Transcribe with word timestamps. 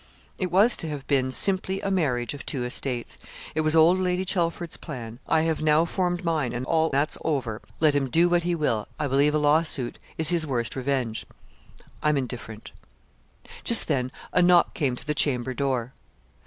'It 0.39 0.49
was 0.51 0.75
to 0.75 0.89
have 0.89 1.05
been 1.05 1.31
simply 1.31 1.79
a 1.81 1.91
marriage 1.91 2.33
of 2.33 2.43
two 2.43 2.65
estates. 2.65 3.19
It 3.53 3.61
was 3.61 3.75
old 3.75 3.99
Lady 3.99 4.25
Chelford's 4.25 4.75
plan. 4.75 5.19
I 5.27 5.43
have 5.43 5.61
now 5.61 5.85
formed 5.85 6.25
mine, 6.25 6.53
and 6.53 6.65
all 6.65 6.89
that's 6.89 7.19
over. 7.23 7.61
Let 7.79 7.93
him 7.93 8.09
do 8.09 8.27
what 8.27 8.41
he 8.41 8.55
will 8.55 8.87
I 8.99 9.05
believe 9.05 9.35
a 9.35 9.37
lawsuit 9.37 9.99
is 10.17 10.29
his 10.29 10.43
worst 10.47 10.75
revenge 10.75 11.27
I'm 12.01 12.17
indifferent.' 12.17 12.71
Just 13.63 13.87
then 13.87 14.11
a 14.33 14.41
knock 14.41 14.73
came 14.73 14.95
to 14.95 15.05
the 15.05 15.13
chamber 15.13 15.53
door. 15.53 15.93